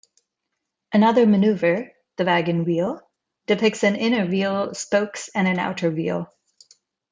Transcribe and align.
Another 0.91 1.27
manoeuvre, 1.27 1.91
the 2.17 2.25
Wagon 2.25 2.65
Wheel, 2.65 2.99
depicts 3.45 3.83
an 3.83 3.95
inner 3.95 4.25
wheel, 4.25 4.73
spokes, 4.73 5.29
and 5.35 5.47
an 5.47 5.59
outer 5.59 5.91
wheel. 5.91 6.33